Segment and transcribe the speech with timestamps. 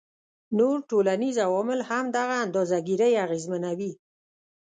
[0.57, 3.91] نور ټولنیز عوامل هم دغه اندازه ګيرۍ اغیزمنوي